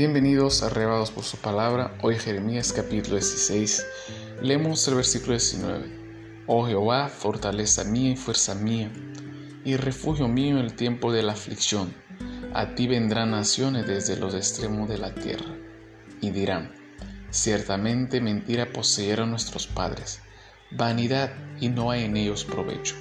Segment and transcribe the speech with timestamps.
[0.00, 1.94] Bienvenidos Arrebados por su palabra.
[2.00, 3.86] Hoy Jeremías capítulo 16.
[4.40, 6.44] Leemos el versículo 19.
[6.46, 8.90] Oh Jehová, fortaleza mía y fuerza mía,
[9.62, 11.92] y refugio mío en el tiempo de la aflicción.
[12.54, 15.54] A ti vendrán naciones desde los extremos de la tierra,
[16.22, 16.72] y dirán,
[17.28, 20.22] ciertamente mentira poseyeron nuestros padres,
[20.70, 22.94] vanidad y no hay en ellos provecho.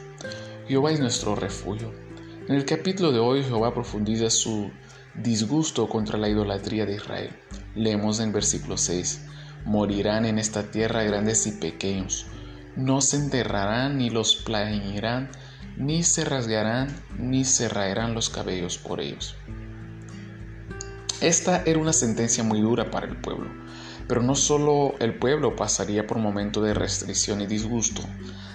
[0.67, 1.93] Jehová es nuestro refugio.
[2.49, 4.69] En el capítulo de hoy Jehová profundiza su
[5.15, 7.31] disgusto contra la idolatría de Israel.
[7.75, 9.25] Leemos en versículo 6,
[9.65, 12.25] morirán en esta tierra grandes y pequeños,
[12.75, 15.29] no se enterrarán ni los plañirán,
[15.77, 16.87] ni se rasgarán,
[17.17, 19.35] ni se raerán los cabellos por ellos.
[21.21, 23.49] Esta era una sentencia muy dura para el pueblo,
[24.07, 28.01] pero no solo el pueblo pasaría por momentos de restricción y disgusto.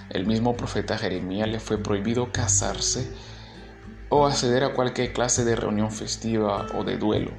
[0.09, 3.11] El mismo profeta Jeremías le fue prohibido casarse
[4.17, 7.31] o acceder a cualquier clase de reunión festiva o de duelo.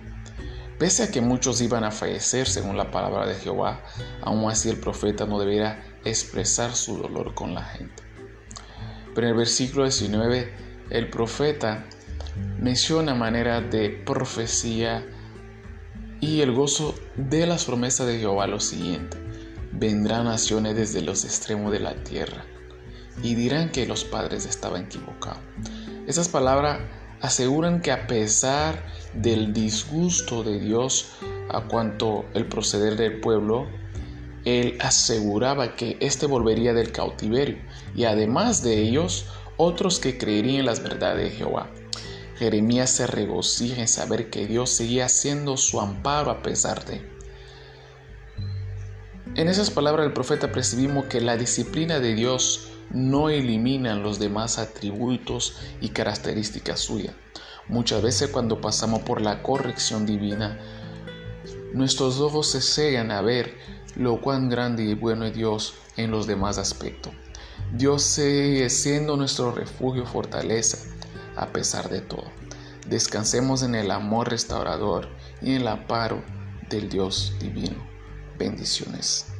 [0.78, 3.80] Pese a que muchos iban a fallecer según la palabra de Jehová,
[4.20, 8.02] aún así el profeta no debería expresar su dolor con la gente.
[9.14, 10.52] Pero en el versículo 19
[10.90, 11.86] el profeta
[12.60, 15.04] menciona manera de profecía
[16.20, 19.16] y el gozo de las promesas de Jehová lo siguiente.
[19.72, 22.44] Vendrán naciones desde los extremos de la tierra
[23.22, 25.40] y dirán que los padres estaban equivocados.
[26.06, 26.78] Esas palabras
[27.20, 31.16] aseguran que a pesar del disgusto de Dios
[31.48, 33.66] a cuanto el proceder del pueblo,
[34.44, 37.58] él aseguraba que éste volvería del cautiverio
[37.96, 41.70] y además de ellos, otros que creerían en las verdades de Jehová.
[42.38, 47.00] Jeremías se regocija en saber que Dios seguía siendo su amparo a pesar de.
[49.34, 54.58] En esas palabras del profeta percibimos que la disciplina de Dios no eliminan los demás
[54.58, 57.14] atributos y características suyas.
[57.68, 60.58] Muchas veces cuando pasamos por la corrección divina,
[61.72, 63.56] nuestros ojos se cegan a ver
[63.96, 67.12] lo cuán grande y bueno es Dios en los demás aspectos.
[67.72, 70.78] Dios sigue siendo nuestro refugio fortaleza
[71.36, 72.24] a pesar de todo.
[72.88, 75.08] Descansemos en el amor restaurador
[75.42, 76.22] y en el amparo
[76.70, 77.84] del Dios divino.
[78.38, 79.35] Bendiciones.